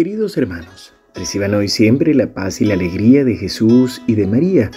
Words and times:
Queridos 0.00 0.38
hermanos, 0.38 0.94
reciban 1.14 1.52
hoy 1.52 1.68
siempre 1.68 2.14
la 2.14 2.32
paz 2.32 2.62
y 2.62 2.64
la 2.64 2.72
alegría 2.72 3.22
de 3.22 3.36
Jesús 3.36 4.00
y 4.06 4.14
de 4.14 4.26
María. 4.26 4.70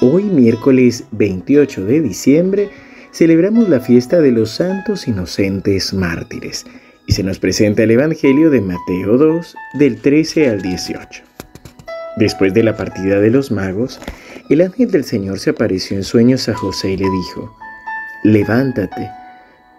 Hoy, 0.00 0.24
miércoles 0.24 1.04
28 1.12 1.84
de 1.84 2.00
diciembre, 2.00 2.70
celebramos 3.12 3.68
la 3.68 3.78
fiesta 3.78 4.20
de 4.20 4.32
los 4.32 4.50
santos 4.50 5.06
inocentes 5.06 5.94
mártires 5.94 6.64
y 7.06 7.12
se 7.12 7.22
nos 7.22 7.38
presenta 7.38 7.84
el 7.84 7.92
Evangelio 7.92 8.50
de 8.50 8.62
Mateo 8.62 9.16
2 9.16 9.54
del 9.74 10.00
13 10.00 10.48
al 10.48 10.60
18. 10.60 11.22
Después 12.16 12.52
de 12.52 12.64
la 12.64 12.76
partida 12.76 13.20
de 13.20 13.30
los 13.30 13.52
magos, 13.52 14.00
el 14.50 14.60
ángel 14.60 14.90
del 14.90 15.04
Señor 15.04 15.38
se 15.38 15.50
apareció 15.50 15.96
en 15.96 16.02
sueños 16.02 16.48
a 16.48 16.54
José 16.56 16.90
y 16.90 16.96
le 16.96 17.08
dijo, 17.08 17.56
Levántate, 18.24 19.08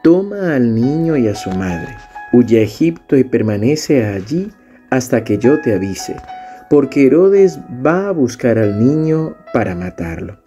toma 0.03 0.55
al 0.55 0.73
niño 0.73 1.17
y 1.17 1.27
a 1.27 1.35
su 1.35 1.49
madre, 1.49 1.93
huye 2.31 2.59
a 2.59 2.63
Egipto 2.63 3.17
y 3.17 3.25
permanece 3.25 4.05
allí 4.05 4.53
hasta 4.89 5.23
que 5.23 5.37
yo 5.37 5.61
te 5.61 5.73
avise, 5.73 6.15
porque 6.69 7.07
Herodes 7.07 7.59
va 7.85 8.07
a 8.07 8.11
buscar 8.11 8.57
al 8.57 8.79
niño 8.79 9.35
para 9.53 9.75
matarlo. 9.75 10.39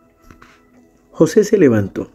José 1.11 1.45
se 1.45 1.59
levantó, 1.59 2.11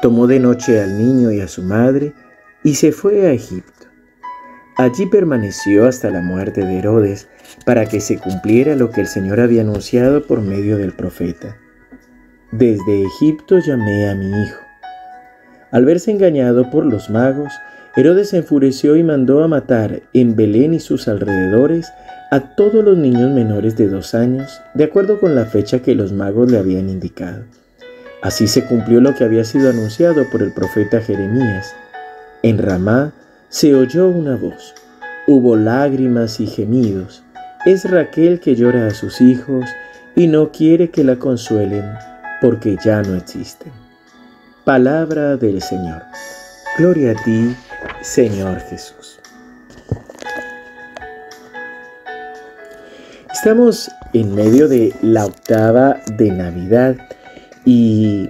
tomó 0.00 0.26
de 0.26 0.40
noche 0.40 0.80
al 0.80 0.98
niño 0.98 1.30
y 1.32 1.40
a 1.40 1.48
su 1.48 1.62
madre 1.62 2.14
y 2.62 2.74
se 2.74 2.92
fue 2.92 3.26
a 3.26 3.32
Egipto. 3.32 3.86
Allí 4.76 5.06
permaneció 5.06 5.88
hasta 5.88 6.08
la 6.08 6.20
muerte 6.20 6.64
de 6.64 6.78
Herodes 6.78 7.28
para 7.66 7.86
que 7.86 8.00
se 8.00 8.18
cumpliera 8.18 8.76
lo 8.76 8.90
que 8.90 9.00
el 9.00 9.08
Señor 9.08 9.40
había 9.40 9.62
anunciado 9.62 10.24
por 10.24 10.40
medio 10.40 10.76
del 10.78 10.92
profeta. 10.92 11.56
Desde 12.52 13.02
Egipto 13.02 13.58
llamé 13.58 14.08
a 14.08 14.14
mi 14.14 14.26
hijo. 14.26 14.60
Al 15.72 15.84
verse 15.84 16.12
engañado 16.12 16.70
por 16.70 16.86
los 16.86 17.10
magos, 17.10 17.52
Herodes 17.98 18.28
se 18.28 18.36
enfureció 18.36 18.94
y 18.94 19.02
mandó 19.02 19.42
a 19.42 19.48
matar 19.48 20.02
en 20.12 20.36
Belén 20.36 20.72
y 20.72 20.78
sus 20.78 21.08
alrededores 21.08 21.92
a 22.30 22.54
todos 22.54 22.84
los 22.84 22.96
niños 22.96 23.32
menores 23.32 23.76
de 23.76 23.88
dos 23.88 24.14
años, 24.14 24.60
de 24.74 24.84
acuerdo 24.84 25.18
con 25.18 25.34
la 25.34 25.46
fecha 25.46 25.80
que 25.80 25.96
los 25.96 26.12
magos 26.12 26.48
le 26.48 26.58
habían 26.58 26.88
indicado. 26.90 27.42
Así 28.22 28.46
se 28.46 28.64
cumplió 28.64 29.00
lo 29.00 29.16
que 29.16 29.24
había 29.24 29.42
sido 29.42 29.68
anunciado 29.68 30.30
por 30.30 30.44
el 30.44 30.52
profeta 30.52 31.00
Jeremías. 31.00 31.74
En 32.44 32.58
Ramá 32.58 33.14
se 33.48 33.74
oyó 33.74 34.06
una 34.06 34.36
voz, 34.36 34.76
hubo 35.26 35.56
lágrimas 35.56 36.38
y 36.38 36.46
gemidos. 36.46 37.24
Es 37.66 37.90
Raquel 37.90 38.38
que 38.38 38.54
llora 38.54 38.86
a 38.86 38.94
sus 38.94 39.20
hijos 39.20 39.64
y 40.14 40.28
no 40.28 40.52
quiere 40.52 40.90
que 40.90 41.02
la 41.02 41.16
consuelen 41.16 41.84
porque 42.40 42.76
ya 42.80 43.02
no 43.02 43.16
existen. 43.16 43.72
Palabra 44.64 45.36
del 45.36 45.60
Señor. 45.60 46.02
Gloria 46.78 47.10
a 47.10 47.24
ti, 47.24 47.56
Señor 48.02 48.60
Jesús. 48.60 49.20
Estamos 53.32 53.90
en 54.12 54.34
medio 54.34 54.68
de 54.68 54.94
la 55.02 55.26
octava 55.26 56.00
de 56.16 56.30
Navidad 56.30 56.96
y 57.64 58.28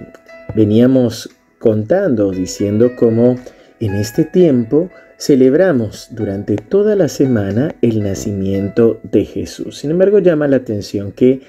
veníamos 0.55 1.29
contando, 1.57 2.31
diciendo 2.31 2.91
cómo 2.97 3.37
en 3.79 3.95
este 3.95 4.23
tiempo 4.25 4.89
celebramos 5.17 6.07
durante 6.11 6.55
toda 6.55 6.95
la 6.95 7.07
semana 7.07 7.75
el 7.81 8.03
nacimiento 8.03 8.99
de 9.03 9.25
Jesús. 9.25 9.77
Sin 9.77 9.91
embargo, 9.91 10.19
llama 10.19 10.47
la 10.47 10.57
atención 10.57 11.11
que 11.11 11.41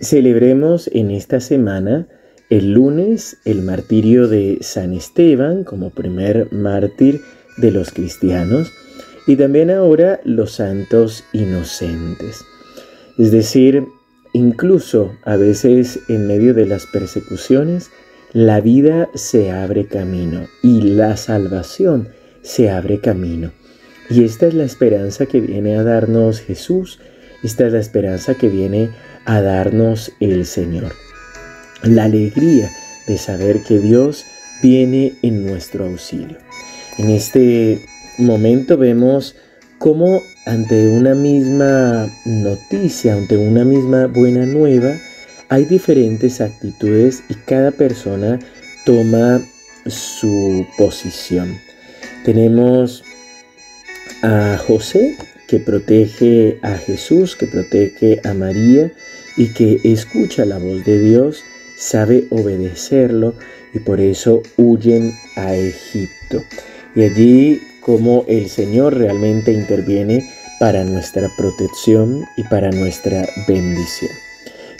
celebremos 0.00 0.88
en 0.92 1.10
esta 1.10 1.40
semana 1.40 2.06
el 2.50 2.72
lunes, 2.72 3.36
el 3.44 3.62
martirio 3.62 4.26
de 4.26 4.58
San 4.62 4.94
Esteban 4.94 5.64
como 5.64 5.90
primer 5.90 6.50
mártir 6.52 7.20
de 7.58 7.70
los 7.70 7.90
cristianos 7.90 8.72
y 9.26 9.36
también 9.36 9.70
ahora 9.70 10.20
los 10.24 10.52
santos 10.52 11.24
inocentes. 11.34 12.44
Es 13.18 13.32
decir, 13.32 13.84
incluso 14.32 15.12
a 15.24 15.36
veces 15.36 16.00
en 16.08 16.26
medio 16.26 16.54
de 16.54 16.64
las 16.64 16.86
persecuciones, 16.86 17.90
la 18.32 18.60
vida 18.60 19.10
se 19.14 19.50
abre 19.50 19.86
camino 19.86 20.46
y 20.62 20.80
la 20.82 21.16
salvación 21.18 22.08
se 22.40 22.70
abre 22.70 23.00
camino. 23.00 23.52
Y 24.08 24.24
esta 24.24 24.46
es 24.46 24.54
la 24.54 24.64
esperanza 24.64 25.26
que 25.26 25.40
viene 25.40 25.76
a 25.76 25.82
darnos 25.82 26.40
Jesús, 26.40 26.98
esta 27.42 27.66
es 27.66 27.74
la 27.74 27.80
esperanza 27.80 28.34
que 28.34 28.48
viene 28.48 28.90
a 29.26 29.42
darnos 29.42 30.12
el 30.20 30.46
Señor 30.46 30.92
la 31.82 32.04
alegría 32.04 32.70
de 33.06 33.18
saber 33.18 33.62
que 33.62 33.78
Dios 33.78 34.24
viene 34.62 35.14
en 35.22 35.46
nuestro 35.46 35.86
auxilio. 35.86 36.38
En 36.98 37.10
este 37.10 37.80
momento 38.18 38.76
vemos 38.76 39.36
cómo 39.78 40.20
ante 40.46 40.88
una 40.88 41.14
misma 41.14 42.08
noticia, 42.24 43.14
ante 43.14 43.36
una 43.36 43.64
misma 43.64 44.06
buena 44.06 44.44
nueva, 44.46 44.96
hay 45.48 45.64
diferentes 45.64 46.40
actitudes 46.40 47.22
y 47.28 47.34
cada 47.34 47.70
persona 47.70 48.38
toma 48.84 49.40
su 49.86 50.66
posición. 50.76 51.56
Tenemos 52.24 53.04
a 54.22 54.58
José 54.66 55.16
que 55.46 55.60
protege 55.60 56.58
a 56.62 56.76
Jesús, 56.76 57.36
que 57.36 57.46
protege 57.46 58.20
a 58.24 58.34
María 58.34 58.92
y 59.36 59.48
que 59.54 59.80
escucha 59.84 60.44
la 60.44 60.58
voz 60.58 60.84
de 60.84 60.98
Dios 60.98 61.42
sabe 61.78 62.26
obedecerlo 62.30 63.34
y 63.72 63.78
por 63.78 64.00
eso 64.00 64.42
huyen 64.56 65.12
a 65.36 65.54
Egipto. 65.54 66.42
Y 66.94 67.02
allí 67.02 67.60
como 67.80 68.24
el 68.28 68.48
Señor 68.48 68.96
realmente 68.96 69.52
interviene 69.52 70.28
para 70.58 70.84
nuestra 70.84 71.30
protección 71.36 72.24
y 72.36 72.42
para 72.44 72.70
nuestra 72.70 73.26
bendición. 73.46 74.10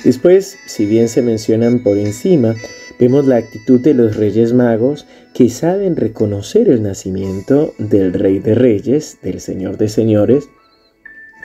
Después, 0.04 0.58
si 0.66 0.86
bien 0.86 1.08
se 1.08 1.22
mencionan 1.22 1.82
por 1.82 1.96
encima, 1.98 2.54
vemos 2.98 3.26
la 3.26 3.36
actitud 3.36 3.80
de 3.80 3.94
los 3.94 4.16
reyes 4.16 4.52
magos 4.52 5.06
que 5.34 5.48
saben 5.48 5.96
reconocer 5.96 6.68
el 6.68 6.82
nacimiento 6.82 7.74
del 7.78 8.12
Rey 8.12 8.38
de 8.38 8.54
Reyes, 8.54 9.18
del 9.22 9.40
Señor 9.40 9.76
de 9.76 9.88
Señores, 9.88 10.48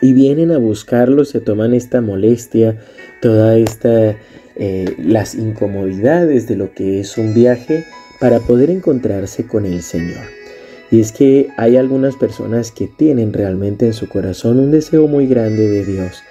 y 0.01 0.13
vienen 0.13 0.51
a 0.51 0.57
buscarlo, 0.57 1.23
se 1.25 1.39
toman 1.39 1.73
esta 1.73 2.01
molestia, 2.01 2.77
toda 3.21 3.57
esta 3.57 4.17
eh, 4.55 4.95
las 4.97 5.35
incomodidades 5.35 6.47
de 6.47 6.55
lo 6.55 6.73
que 6.73 6.99
es 6.99 7.17
un 7.17 7.33
viaje 7.33 7.85
para 8.19 8.39
poder 8.39 8.69
encontrarse 8.69 9.45
con 9.45 9.65
el 9.65 9.81
Señor. 9.81 10.25
Y 10.91 10.99
es 10.99 11.11
que 11.11 11.49
hay 11.57 11.75
algunas 11.75 12.15
personas 12.15 12.71
que 12.71 12.87
tienen 12.87 13.33
realmente 13.33 13.87
en 13.87 13.93
su 13.93 14.07
corazón 14.07 14.59
un 14.59 14.71
deseo 14.71 15.07
muy 15.07 15.27
grande 15.27 15.67
de 15.67 15.85
Dios 15.85 16.23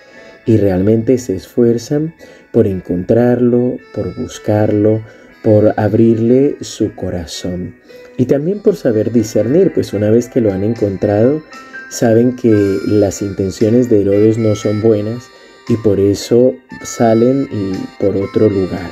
y 0.46 0.56
realmente 0.56 1.18
se 1.18 1.34
esfuerzan 1.34 2.14
por 2.52 2.66
encontrarlo, 2.66 3.76
por 3.94 4.14
buscarlo, 4.16 5.02
por 5.42 5.74
abrirle 5.76 6.56
su 6.60 6.94
corazón 6.94 7.74
y 8.16 8.26
también 8.26 8.60
por 8.60 8.76
saber 8.76 9.10
discernir, 9.10 9.72
pues 9.74 9.92
una 9.92 10.10
vez 10.10 10.28
que 10.28 10.40
lo 10.40 10.52
han 10.52 10.62
encontrado, 10.62 11.42
saben 11.90 12.36
que 12.36 12.78
las 12.86 13.20
intenciones 13.20 13.90
de 13.90 14.02
Herodes 14.02 14.38
no 14.38 14.54
son 14.54 14.80
buenas 14.80 15.24
y 15.68 15.76
por 15.76 16.00
eso 16.00 16.54
salen 16.82 17.48
y 17.50 17.72
por 18.00 18.16
otro 18.16 18.48
lugar. 18.48 18.90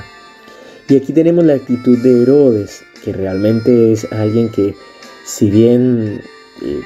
Y 0.88 0.96
aquí 0.96 1.12
tenemos 1.12 1.44
la 1.44 1.54
actitud 1.54 1.98
de 1.98 2.22
Herodes, 2.22 2.82
que 3.04 3.12
realmente 3.12 3.92
es 3.92 4.10
alguien 4.12 4.50
que 4.50 4.74
si 5.24 5.50
bien 5.50 6.20
eh, 6.62 6.80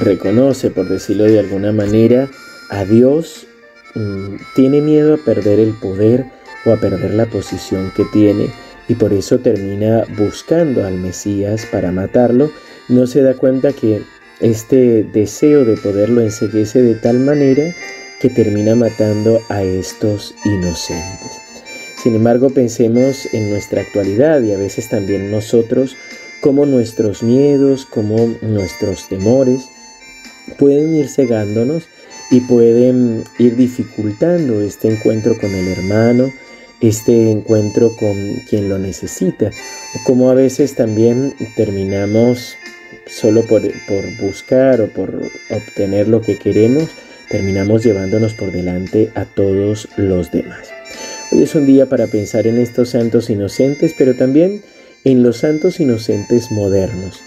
reconoce, 0.00 0.70
por 0.70 0.88
decirlo 0.88 1.24
de 1.24 1.40
alguna 1.40 1.72
manera, 1.72 2.30
a 2.70 2.84
Dios, 2.84 3.46
mm, 3.94 4.36
tiene 4.54 4.80
miedo 4.80 5.14
a 5.14 5.18
perder 5.18 5.58
el 5.58 5.72
poder 5.74 6.26
o 6.64 6.72
a 6.72 6.76
perder 6.76 7.14
la 7.14 7.26
posición 7.26 7.92
que 7.96 8.04
tiene 8.12 8.50
y 8.88 8.94
por 8.94 9.12
eso 9.12 9.38
termina 9.38 10.04
buscando 10.16 10.84
al 10.84 10.98
Mesías 10.98 11.66
para 11.70 11.92
matarlo. 11.92 12.50
No 12.88 13.06
se 13.06 13.22
da 13.22 13.34
cuenta 13.34 13.72
que 13.72 14.02
este 14.40 15.04
deseo 15.04 15.64
de 15.64 15.76
poderlo 15.76 16.20
enseguece 16.20 16.82
de 16.82 16.94
tal 16.94 17.20
manera 17.20 17.74
que 18.22 18.30
termina 18.30 18.76
matando 18.76 19.42
a 19.48 19.64
estos 19.64 20.32
inocentes. 20.44 21.32
Sin 22.00 22.14
embargo, 22.14 22.50
pensemos 22.50 23.26
en 23.34 23.50
nuestra 23.50 23.82
actualidad 23.82 24.40
y 24.42 24.52
a 24.52 24.56
veces 24.56 24.88
también 24.88 25.32
nosotros, 25.32 25.96
cómo 26.40 26.64
nuestros 26.64 27.24
miedos, 27.24 27.84
cómo 27.84 28.32
nuestros 28.40 29.08
temores 29.08 29.62
pueden 30.56 30.94
ir 30.94 31.08
cegándonos 31.08 31.88
y 32.30 32.38
pueden 32.40 33.24
ir 33.40 33.56
dificultando 33.56 34.60
este 34.60 34.86
encuentro 34.86 35.36
con 35.36 35.50
el 35.50 35.66
hermano, 35.66 36.32
este 36.80 37.32
encuentro 37.32 37.96
con 37.96 38.16
quien 38.48 38.68
lo 38.68 38.78
necesita, 38.78 39.50
o 39.96 40.04
como 40.04 40.30
a 40.30 40.34
veces 40.34 40.76
también 40.76 41.34
terminamos 41.56 42.54
solo 43.06 43.42
por, 43.42 43.62
por 43.88 44.16
buscar 44.20 44.80
o 44.80 44.86
por 44.86 45.22
obtener 45.50 46.06
lo 46.06 46.20
que 46.20 46.38
queremos, 46.38 46.88
terminamos 47.32 47.82
llevándonos 47.82 48.34
por 48.34 48.52
delante 48.52 49.10
a 49.14 49.24
todos 49.24 49.88
los 49.96 50.30
demás. 50.30 50.70
Hoy 51.32 51.42
es 51.42 51.54
un 51.54 51.64
día 51.64 51.86
para 51.86 52.06
pensar 52.06 52.46
en 52.46 52.58
estos 52.58 52.90
santos 52.90 53.30
inocentes, 53.30 53.94
pero 53.96 54.14
también 54.14 54.60
en 55.04 55.22
los 55.22 55.38
santos 55.38 55.80
inocentes 55.80 56.50
modernos, 56.50 57.20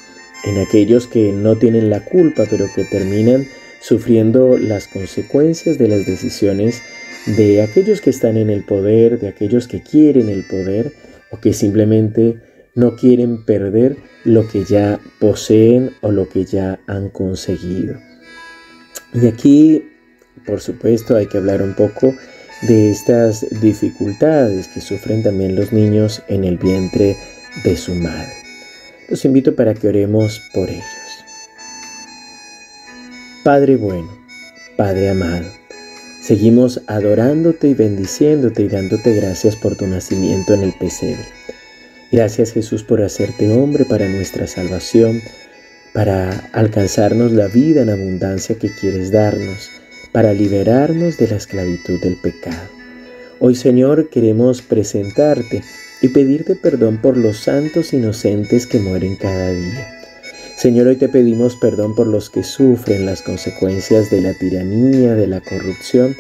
en 0.44 0.60
aquellos 0.60 1.08
que 1.08 1.32
no 1.32 1.56
tienen 1.56 1.90
la 1.90 2.06
culpa, 2.06 2.44
pero 2.48 2.68
que 2.76 2.84
terminan 2.84 3.48
sufriendo 3.82 4.60
las 4.60 4.88
consecuencias 4.88 5.80
de 5.80 5.88
las 5.88 6.06
decisiones 6.06 6.84
de 7.26 7.64
aquellos 7.64 8.00
que 8.00 8.12
están 8.12 8.38
en 8.38 8.52
el 8.52 8.64
poder, 8.64 9.20
de 9.20 9.28
aquellos 9.28 9.68
que 9.68 9.82
quieren 9.82 10.30
el 10.30 10.46
poder 10.46 10.94
o 11.32 11.40
que 11.40 11.52
simplemente 11.52 12.36
no 12.76 12.96
quieren 12.96 13.44
perder 13.44 13.98
lo 14.24 14.48
que 14.48 14.66
ya 14.66 15.00
poseen 15.20 15.94
o 16.02 16.12
lo 16.12 16.30
que 16.30 16.46
ya 16.46 16.80
han 16.86 17.10
conseguido. 17.10 17.96
Y 19.16 19.28
aquí, 19.28 19.95
por 20.46 20.62
supuesto, 20.62 21.16
hay 21.16 21.28
que 21.28 21.38
hablar 21.38 21.62
un 21.62 21.74
poco 21.74 22.16
de 22.62 22.90
estas 22.90 23.46
dificultades 23.62 24.68
que 24.68 24.82
sufren 24.82 25.24
también 25.24 25.56
los 25.56 25.72
niños 25.74 26.24
en 26.28 26.44
el 26.44 26.58
vientre 26.58 27.18
de 27.64 27.78
su 27.78 27.94
madre. 27.96 28.34
Los 29.10 29.26
invito 29.26 29.56
para 29.56 29.74
que 29.74 29.88
oremos 29.88 30.42
por 30.54 30.70
ellos. 30.70 30.84
Padre 33.44 33.76
bueno, 33.76 34.10
Padre 34.78 35.10
amado, 35.10 35.46
seguimos 36.22 36.82
adorándote 36.88 37.68
y 37.68 37.74
bendiciéndote 37.76 38.64
y 38.64 38.68
dándote 38.68 39.14
gracias 39.14 39.56
por 39.56 39.76
tu 39.76 39.86
nacimiento 39.86 40.54
en 40.54 40.64
el 40.64 40.74
pesebre. 40.74 41.26
Gracias 42.12 42.54
Jesús 42.54 42.84
por 42.84 43.02
hacerte 43.04 43.52
hombre 43.52 43.86
para 43.86 44.08
nuestra 44.08 44.48
salvación, 44.48 45.22
para 45.94 46.30
alcanzarnos 46.54 47.32
la 47.32 47.48
vida 47.48 47.84
en 47.84 47.90
abundancia 47.90 48.58
que 48.58 48.70
quieres 48.70 49.12
darnos, 49.12 49.70
para 50.16 50.34
liberarnos 50.34 51.18
de 51.18 51.28
la 51.28 51.36
esclavitud 51.36 52.00
del 52.00 52.16
pecado. 52.16 52.70
Hoy 53.40 53.54
Señor 53.54 54.08
queremos 54.10 54.62
presentarte 54.62 55.62
y 56.02 56.08
pedirte 56.08 56.56
perdón 56.56 57.00
por 57.02 57.18
los 57.18 57.40
santos 57.40 57.92
inocentes 57.92 58.66
que 58.66 58.80
mueren 58.80 59.18
cada 59.18 59.52
día. 59.52 60.00
Señor, 60.56 60.88
hoy 60.88 60.96
te 60.96 61.10
pedimos 61.10 61.58
perdón 61.58 61.96
por 61.96 62.08
los 62.08 62.30
que 62.30 62.44
sufren 62.44 63.06
las 63.06 63.24
consecuencias 63.24 64.10
de 64.10 64.22
la 64.22 64.34
tiranía, 64.34 65.16
de 65.16 65.28
la 65.28 65.42
corrupción, 65.42 66.16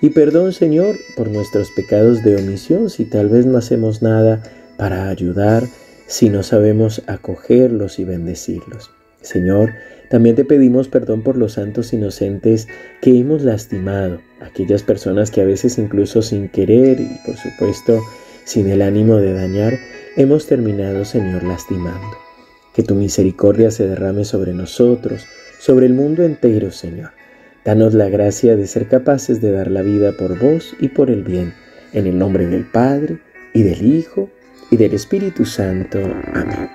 y 0.00 0.10
perdón, 0.10 0.52
Señor, 0.52 0.96
por 1.16 1.28
nuestros 1.28 1.70
pecados 1.70 2.24
de 2.24 2.34
omisión 2.34 2.90
si 2.90 3.04
tal 3.04 3.28
vez 3.28 3.46
no 3.46 3.58
hacemos 3.58 4.02
nada 4.02 4.42
para 4.76 5.08
ayudar, 5.08 5.62
si 6.08 6.30
no 6.30 6.42
sabemos 6.42 7.00
acogerlos 7.06 8.00
y 8.00 8.04
bendecirlos. 8.04 8.90
Señor, 9.26 9.72
también 10.08 10.36
te 10.36 10.44
pedimos 10.44 10.86
perdón 10.86 11.22
por 11.22 11.36
los 11.36 11.54
santos 11.54 11.92
inocentes 11.92 12.68
que 13.02 13.18
hemos 13.18 13.42
lastimado, 13.42 14.20
aquellas 14.40 14.84
personas 14.84 15.32
que 15.32 15.40
a 15.40 15.44
veces 15.44 15.78
incluso 15.78 16.22
sin 16.22 16.48
querer 16.48 17.00
y 17.00 17.10
por 17.26 17.36
supuesto 17.36 18.00
sin 18.44 18.68
el 18.68 18.82
ánimo 18.82 19.16
de 19.16 19.32
dañar, 19.32 19.78
hemos 20.16 20.46
terminado, 20.46 21.04
Señor, 21.04 21.42
lastimando. 21.42 22.16
Que 22.72 22.84
tu 22.84 22.94
misericordia 22.94 23.72
se 23.72 23.88
derrame 23.88 24.24
sobre 24.24 24.52
nosotros, 24.52 25.26
sobre 25.58 25.86
el 25.86 25.94
mundo 25.94 26.22
entero, 26.22 26.70
Señor. 26.70 27.10
Danos 27.64 27.94
la 27.94 28.08
gracia 28.08 28.54
de 28.54 28.68
ser 28.68 28.86
capaces 28.86 29.40
de 29.40 29.50
dar 29.50 29.72
la 29.72 29.82
vida 29.82 30.12
por 30.12 30.38
vos 30.38 30.76
y 30.78 30.88
por 30.88 31.10
el 31.10 31.24
bien, 31.24 31.52
en 31.92 32.06
el 32.06 32.16
nombre 32.16 32.46
del 32.46 32.64
Padre, 32.64 33.18
y 33.52 33.64
del 33.64 33.84
Hijo, 33.84 34.30
y 34.70 34.76
del 34.76 34.94
Espíritu 34.94 35.44
Santo. 35.44 35.98
Amén. 36.32 36.70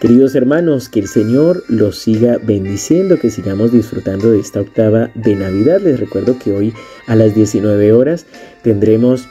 Queridos 0.00 0.36
hermanos, 0.36 0.88
que 0.88 1.00
el 1.00 1.08
Señor 1.08 1.64
los 1.66 1.98
siga 1.98 2.38
bendiciendo, 2.38 3.18
que 3.18 3.30
sigamos 3.30 3.72
disfrutando 3.72 4.30
de 4.30 4.38
esta 4.38 4.60
octava 4.60 5.10
de 5.16 5.34
Navidad. 5.34 5.80
Les 5.80 5.98
recuerdo 5.98 6.38
que 6.38 6.52
hoy 6.52 6.72
a 7.08 7.16
las 7.16 7.34
19 7.34 7.92
horas 7.92 8.24
tendremos 8.62 9.28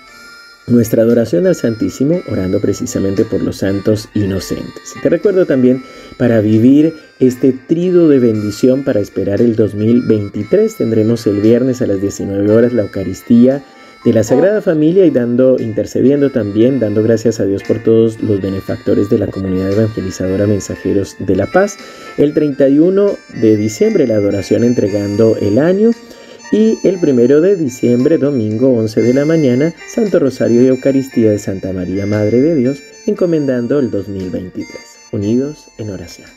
nuestra 0.67 1.03
adoración 1.03 1.47
al 1.47 1.55
Santísimo, 1.55 2.19
orando 2.29 2.59
precisamente 2.59 3.23
por 3.23 3.41
los 3.41 3.55
santos 3.57 4.09
inocentes. 4.13 4.93
Te 5.01 5.07
recuerdo 5.07 5.45
también 5.45 5.81
para 6.17 6.41
vivir 6.41 6.93
este 7.21 7.53
trido 7.53 8.09
de 8.09 8.19
bendición 8.19 8.83
para 8.83 8.99
esperar 8.99 9.41
el 9.41 9.55
2023, 9.55 10.75
tendremos 10.75 11.25
el 11.27 11.39
viernes 11.39 11.81
a 11.81 11.87
las 11.87 12.01
19 12.01 12.51
horas 12.51 12.73
la 12.73 12.81
Eucaristía 12.81 13.63
de 14.05 14.13
la 14.13 14.23
Sagrada 14.23 14.61
Familia 14.61 15.05
y 15.05 15.11
dando, 15.11 15.57
intercediendo 15.59 16.29
también, 16.29 16.79
dando 16.79 17.03
gracias 17.03 17.39
a 17.39 17.45
Dios 17.45 17.63
por 17.63 17.79
todos 17.83 18.21
los 18.21 18.41
benefactores 18.41 19.09
de 19.09 19.17
la 19.17 19.27
comunidad 19.27 19.71
evangelizadora 19.71 20.47
Mensajeros 20.47 21.15
de 21.19 21.35
la 21.35 21.47
Paz. 21.47 21.77
El 22.17 22.33
31 22.33 23.11
de 23.41 23.57
diciembre 23.57 24.07
la 24.07 24.15
adoración 24.15 24.63
entregando 24.63 25.35
el 25.37 25.59
año 25.59 25.91
y 26.51 26.77
el 26.87 26.99
primero 26.99 27.41
de 27.41 27.55
diciembre, 27.55 28.17
domingo 28.17 28.69
11 28.69 29.01
de 29.01 29.13
la 29.13 29.25
mañana, 29.25 29.73
Santo 29.87 30.19
Rosario 30.19 30.61
y 30.61 30.67
Eucaristía 30.67 31.31
de 31.31 31.39
Santa 31.39 31.73
María, 31.73 32.05
Madre 32.05 32.39
de 32.39 32.55
Dios, 32.55 32.81
encomendando 33.05 33.79
el 33.79 33.91
2023. 33.91 34.67
Unidos 35.11 35.65
en 35.77 35.89
oración. 35.89 36.36